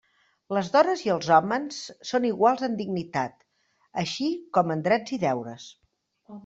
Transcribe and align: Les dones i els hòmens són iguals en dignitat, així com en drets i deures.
Les 0.57 0.69
dones 0.75 1.03
i 1.07 1.11
els 1.15 1.29
hòmens 1.35 1.83
són 2.13 2.25
iguals 2.31 2.65
en 2.69 2.79
dignitat, 2.81 3.37
així 4.05 4.33
com 4.59 4.77
en 4.79 4.85
drets 4.91 5.19
i 5.19 5.23
deures. 5.29 5.71